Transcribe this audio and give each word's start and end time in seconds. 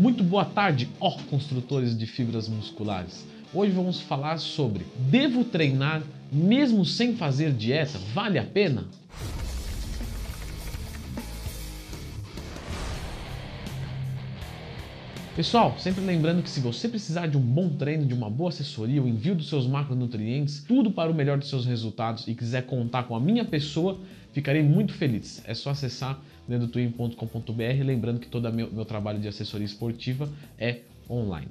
Muito 0.00 0.22
boa 0.22 0.44
tarde, 0.44 0.88
ó 1.00 1.10
construtores 1.28 1.98
de 1.98 2.06
fibras 2.06 2.48
musculares. 2.48 3.26
Hoje 3.52 3.72
vamos 3.72 4.00
falar 4.00 4.38
sobre 4.38 4.86
devo 4.96 5.42
treinar 5.42 6.04
mesmo 6.30 6.84
sem 6.84 7.16
fazer 7.16 7.52
dieta? 7.52 7.98
Vale 8.14 8.38
a 8.38 8.44
pena? 8.44 8.84
Pessoal, 15.34 15.76
sempre 15.80 16.04
lembrando 16.04 16.44
que 16.44 16.50
se 16.50 16.60
você 16.60 16.88
precisar 16.88 17.26
de 17.26 17.36
um 17.36 17.40
bom 17.40 17.68
treino, 17.68 18.06
de 18.06 18.14
uma 18.14 18.30
boa 18.30 18.50
assessoria, 18.50 19.02
o 19.02 19.08
envio 19.08 19.34
dos 19.34 19.48
seus 19.48 19.66
macronutrientes, 19.66 20.62
tudo 20.62 20.92
para 20.92 21.10
o 21.10 21.14
melhor 21.14 21.38
dos 21.38 21.48
seus 21.48 21.66
resultados 21.66 22.28
e 22.28 22.36
quiser 22.36 22.66
contar 22.66 23.02
com 23.02 23.16
a 23.16 23.20
minha 23.20 23.44
pessoa, 23.44 23.98
ficarei 24.32 24.62
muito 24.62 24.92
feliz. 24.94 25.42
É 25.46 25.54
só 25.54 25.70
acessar 25.70 26.20
lendotwin.com.br, 26.48 27.84
lembrando 27.84 28.20
que 28.20 28.28
todo 28.28 28.52
meu, 28.52 28.70
meu 28.72 28.84
trabalho 28.84 29.18
de 29.18 29.28
assessoria 29.28 29.66
esportiva 29.66 30.28
é 30.58 30.80
online. 31.08 31.48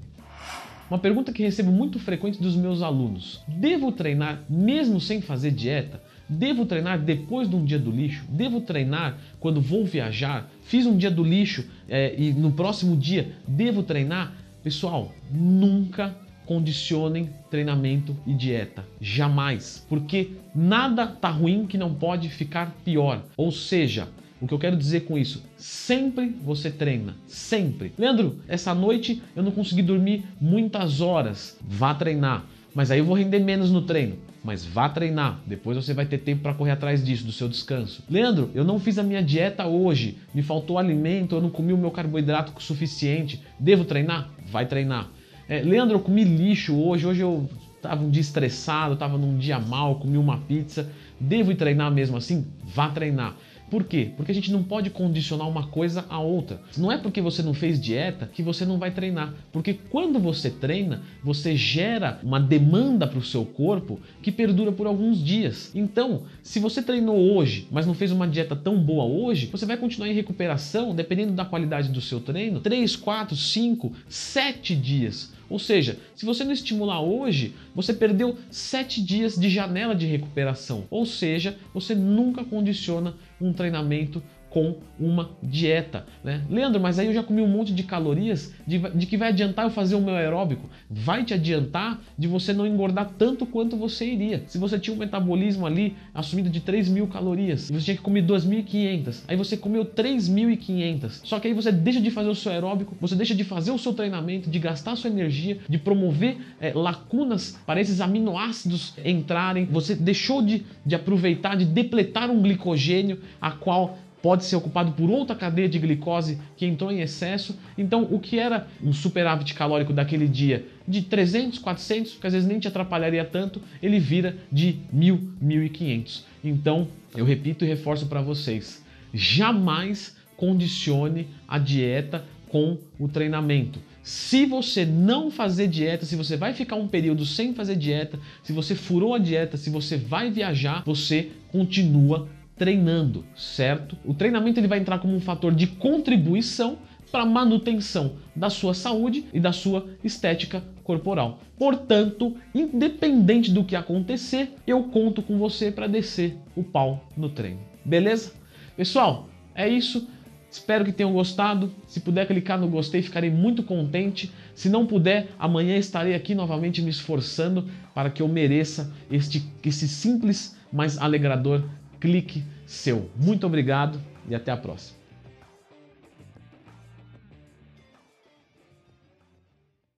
Uma 0.89 0.99
pergunta 0.99 1.33
que 1.33 1.43
recebo 1.43 1.71
muito 1.71 1.99
frequente 1.99 2.41
dos 2.41 2.55
meus 2.55 2.81
alunos: 2.81 3.41
devo 3.47 3.91
treinar 3.91 4.43
mesmo 4.49 5.01
sem 5.01 5.21
fazer 5.21 5.51
dieta? 5.51 6.01
Devo 6.29 6.65
treinar 6.65 6.99
depois 6.99 7.49
de 7.49 7.55
um 7.55 7.63
dia 7.63 7.79
do 7.79 7.91
lixo? 7.91 8.25
Devo 8.29 8.59
treinar 8.61 9.17
quando 9.39 9.61
vou 9.61 9.85
viajar? 9.85 10.49
Fiz 10.63 10.85
um 10.85 10.97
dia 10.97 11.11
do 11.11 11.23
lixo 11.23 11.65
é, 11.87 12.13
e 12.17 12.33
no 12.33 12.51
próximo 12.51 12.97
dia 12.97 13.33
devo 13.47 13.83
treinar? 13.83 14.33
Pessoal, 14.63 15.13
nunca 15.31 16.13
condicionem 16.47 17.29
treinamento 17.51 18.17
e 18.25 18.33
dieta. 18.33 18.83
Jamais. 18.99 19.85
Porque 19.87 20.31
nada 20.55 21.05
tá 21.05 21.29
ruim 21.29 21.67
que 21.67 21.77
não 21.77 21.93
pode 21.93 22.29
ficar 22.29 22.73
pior. 22.83 23.23
Ou 23.35 23.51
seja, 23.51 24.07
o 24.41 24.47
que 24.47 24.53
eu 24.53 24.59
quero 24.59 24.77
dizer 24.77 25.01
com 25.01 25.17
isso? 25.17 25.43
Sempre 25.57 26.29
você 26.43 26.71
treina, 26.71 27.15
sempre. 27.27 27.91
Leandro, 27.97 28.39
essa 28.47 28.73
noite 28.73 29.21
eu 29.35 29.43
não 29.43 29.51
consegui 29.51 29.81
dormir 29.81 30.23
muitas 30.39 31.01
horas. 31.01 31.57
Vá 31.61 31.93
treinar, 31.93 32.45
mas 32.73 32.89
aí 32.89 32.99
eu 32.99 33.05
vou 33.05 33.15
render 33.15 33.39
menos 33.39 33.69
no 33.69 33.81
treino 33.81 34.17
mas 34.47 34.65
vá 34.65 34.87
treinar. 34.87 35.41
Depois 35.45 35.75
você 35.75 35.93
vai 35.93 36.05
ter 36.05 36.19
tempo 36.19 36.43
para 36.43 36.53
correr 36.53 36.71
atrás 36.71 37.03
disso, 37.03 37.25
do 37.25 37.33
seu 37.33 37.49
descanso. 37.49 38.01
Leandro, 38.09 38.49
eu 38.55 38.63
não 38.63 38.79
fiz 38.79 38.97
a 38.97 39.03
minha 39.03 39.21
dieta 39.21 39.67
hoje, 39.67 40.19
me 40.33 40.41
faltou 40.41 40.77
alimento, 40.77 41.35
eu 41.35 41.41
não 41.41 41.49
comi 41.49 41.73
o 41.73 41.77
meu 41.77 41.91
carboidrato 41.91 42.53
suficiente. 42.63 43.41
Devo 43.59 43.83
treinar? 43.83 44.29
Vai 44.49 44.65
treinar. 44.65 45.09
É, 45.49 45.61
Leandro, 45.61 45.95
eu 45.95 46.01
comi 46.01 46.25
lixo 46.25 46.75
hoje, 46.75 47.07
hoje 47.07 47.21
eu 47.21 47.49
estava 47.77 48.03
um 48.03 48.09
dia 48.09 48.21
estressado, 48.21 48.95
estava 48.95 49.17
num 49.17 49.37
dia 49.37 49.57
mal, 49.57 49.95
comi 49.95 50.17
uma 50.17 50.39
pizza. 50.39 50.91
Devo 51.19 51.51
ir 51.51 51.55
treinar 51.55 51.89
mesmo 51.89 52.17
assim? 52.17 52.45
Vá 52.65 52.89
treinar. 52.89 53.37
Por 53.69 53.83
quê? 53.83 54.11
Porque 54.15 54.31
a 54.31 54.35
gente 54.35 54.51
não 54.51 54.63
pode 54.63 54.89
condicionar 54.89 55.47
uma 55.47 55.67
coisa 55.67 56.05
a 56.09 56.19
outra. 56.19 56.61
Não 56.77 56.91
é 56.91 56.97
porque 56.97 57.21
você 57.21 57.41
não 57.41 57.53
fez 57.53 57.79
dieta 57.79 58.25
que 58.25 58.41
você 58.41 58.65
não 58.65 58.77
vai 58.77 58.91
treinar. 58.91 59.33
Porque 59.51 59.73
quando 59.73 60.19
você 60.19 60.49
treina, 60.49 61.01
você 61.23 61.55
gera 61.55 62.19
uma 62.23 62.39
demanda 62.39 63.05
para 63.05 63.19
o 63.19 63.23
seu 63.23 63.45
corpo 63.45 63.99
que 64.21 64.31
perdura 64.31 64.71
por 64.71 64.87
alguns 64.87 65.21
dias. 65.21 65.71
Então, 65.75 66.23
se 66.41 66.59
você 66.59 66.81
treinou 66.81 67.17
hoje, 67.17 67.67
mas 67.69 67.85
não 67.85 67.93
fez 67.93 68.11
uma 68.11 68.27
dieta 68.27 68.55
tão 68.55 68.77
boa 68.81 69.03
hoje, 69.03 69.47
você 69.47 69.65
vai 69.65 69.75
continuar 69.75 70.09
em 70.09 70.13
recuperação, 70.13 70.95
dependendo 70.95 71.33
da 71.33 71.43
qualidade 71.43 71.89
do 71.89 71.99
seu 71.99 72.21
treino, 72.21 72.61
3, 72.61 72.95
4, 72.95 73.35
5, 73.35 73.93
7 74.07 74.75
dias. 74.75 75.36
Ou 75.49 75.59
seja, 75.59 75.97
se 76.15 76.25
você 76.25 76.43
não 76.43 76.51
estimular 76.51 77.01
hoje, 77.01 77.53
você 77.73 77.93
perdeu 77.93 78.37
7 78.51 79.01
dias 79.01 79.35
de 79.35 79.49
janela 79.49 79.95
de 79.95 80.05
recuperação. 80.05 80.85
Ou 80.89 81.05
seja, 81.05 81.57
você 81.73 81.95
nunca 81.95 82.43
condiciona 82.43 83.15
um 83.39 83.53
treinamento 83.53 84.21
com 84.57 84.75
uma 84.99 85.29
dieta, 85.43 86.07
né? 86.23 86.41
Leandro, 86.49 86.81
mas 86.81 86.97
aí 86.97 87.05
eu 87.05 87.13
já 87.13 87.21
comi 87.21 87.43
um 87.43 87.47
monte 87.47 87.71
de 87.71 87.83
calorias, 87.83 88.51
de, 88.65 88.79
de, 88.79 89.05
que 89.05 89.15
vai 89.15 89.29
adiantar 89.29 89.65
eu 89.65 89.69
fazer 89.69 89.93
o 89.93 90.01
meu 90.01 90.15
aeróbico? 90.15 90.67
Vai 90.89 91.23
te 91.23 91.35
adiantar 91.35 92.01
de 92.17 92.27
você 92.27 92.53
não 92.53 92.65
engordar 92.65 93.11
tanto 93.19 93.45
quanto 93.45 93.77
você 93.77 94.05
iria. 94.05 94.43
Se 94.47 94.57
você 94.57 94.79
tinha 94.79 94.95
um 94.95 94.97
metabolismo 94.99 95.67
ali 95.67 95.95
assumido 96.11 96.49
de 96.49 96.59
3 96.59 96.89
mil 96.89 97.05
calorias, 97.05 97.69
e 97.69 97.73
você 97.73 97.85
tinha 97.85 97.97
que 97.97 98.01
comer 98.01 98.23
2.500, 98.23 99.25
aí 99.27 99.37
você 99.37 99.55
comeu 99.55 99.85
3.500, 99.85 101.21
só 101.23 101.39
que 101.39 101.47
aí 101.47 101.53
você 101.53 101.71
deixa 101.71 102.01
de 102.01 102.09
fazer 102.09 102.29
o 102.29 102.35
seu 102.35 102.51
aeróbico, 102.51 102.97
você 102.99 103.15
deixa 103.15 103.35
de 103.35 103.43
fazer 103.43 103.69
o 103.69 103.77
seu 103.77 103.93
treinamento, 103.93 104.49
de 104.49 104.57
gastar 104.57 104.95
sua 104.95 105.11
energia, 105.11 105.59
de 105.69 105.77
promover 105.77 106.37
é, 106.59 106.73
lacunas 106.73 107.59
para 107.67 107.79
esses 107.79 108.01
aminoácidos 108.01 108.95
entrarem, 109.05 109.65
você 109.65 109.93
deixou 109.93 110.41
de, 110.41 110.65
de 110.83 110.95
aproveitar, 110.95 111.55
de 111.55 111.65
depletar 111.65 112.31
um 112.31 112.41
glicogênio, 112.41 113.19
a 113.39 113.51
qual 113.51 113.99
pode 114.27 114.43
ser 114.43 114.57
ocupado 114.57 114.91
por 114.91 115.09
outra 115.09 115.33
cadeia 115.37 115.69
de 115.69 115.79
glicose 115.79 116.37
que 116.57 116.65
entrou 116.65 116.91
em 116.91 116.99
excesso. 116.99 117.57
Então, 117.77 118.09
o 118.11 118.19
que 118.19 118.37
era 118.37 118.67
um 118.83 118.91
superávit 118.91 119.53
calórico 119.53 119.93
daquele 119.93 120.27
dia 120.27 120.65
de 120.85 121.01
300, 121.03 121.59
400, 121.59 122.15
que 122.15 122.27
às 122.27 122.33
vezes 122.33 122.45
nem 122.45 122.59
te 122.59 122.67
atrapalharia 122.67 123.23
tanto, 123.23 123.61
ele 123.81 124.01
vira 124.01 124.35
de 124.51 124.79
1000, 124.91 125.31
1500. 125.39 126.25
Então, 126.43 126.89
eu 127.15 127.23
repito 127.23 127.63
e 127.63 127.69
reforço 127.69 128.07
para 128.07 128.21
vocês: 128.21 128.83
jamais 129.13 130.17
condicione 130.35 131.27
a 131.47 131.57
dieta 131.57 132.25
com 132.49 132.77
o 132.99 133.07
treinamento. 133.07 133.79
Se 134.03 134.45
você 134.45 134.85
não 134.85 135.31
fazer 135.31 135.67
dieta, 135.67 136.05
se 136.05 136.17
você 136.17 136.35
vai 136.35 136.53
ficar 136.53 136.75
um 136.75 136.87
período 136.87 137.25
sem 137.25 137.53
fazer 137.53 137.77
dieta, 137.77 138.19
se 138.43 138.51
você 138.51 138.75
furou 138.75 139.13
a 139.13 139.19
dieta, 139.19 139.55
se 139.55 139.69
você 139.69 139.95
vai 139.95 140.29
viajar, 140.29 140.83
você 140.85 141.31
continua 141.49 142.27
treinando, 142.57 143.25
certo? 143.35 143.97
O 144.05 144.13
treinamento 144.13 144.59
ele 144.59 144.67
vai 144.67 144.79
entrar 144.79 144.99
como 144.99 145.15
um 145.15 145.21
fator 145.21 145.53
de 145.53 145.67
contribuição 145.67 146.77
para 147.11 147.23
a 147.23 147.25
manutenção 147.25 148.15
da 148.35 148.49
sua 148.49 148.73
saúde 148.73 149.25
e 149.33 149.39
da 149.39 149.51
sua 149.51 149.87
estética 150.03 150.63
corporal. 150.83 151.39
Portanto, 151.57 152.35
independente 152.53 153.51
do 153.51 153.63
que 153.63 153.75
acontecer, 153.75 154.53
eu 154.65 154.83
conto 154.83 155.21
com 155.21 155.37
você 155.37 155.71
para 155.71 155.87
descer 155.87 156.37
o 156.55 156.63
pau 156.63 157.07
no 157.15 157.29
treino. 157.29 157.59
Beleza? 157.83 158.33
Pessoal, 158.75 159.29
é 159.55 159.67
isso. 159.67 160.07
Espero 160.49 160.85
que 160.85 160.91
tenham 160.91 161.13
gostado. 161.13 161.71
Se 161.87 161.99
puder 161.99 162.25
clicar 162.25 162.59
no 162.59 162.67
gostei, 162.67 163.01
ficarei 163.01 163.29
muito 163.29 163.63
contente. 163.63 164.31
Se 164.55 164.69
não 164.69 164.85
puder, 164.85 165.27
amanhã 165.37 165.77
estarei 165.77 166.15
aqui 166.15 166.33
novamente 166.33 166.81
me 166.81 166.89
esforçando 166.89 167.67
para 167.93 168.09
que 168.09 168.21
eu 168.21 168.27
mereça 168.27 168.93
este 169.11 169.43
esse 169.63 169.87
simples, 169.87 170.55
mas 170.71 170.97
alegrador 170.97 171.63
clique 171.99 172.43
seu. 172.65 173.09
Muito 173.15 173.45
obrigado 173.45 174.01
e 174.27 174.35
até 174.35 174.51
a 174.51 174.57
próxima. 174.57 174.97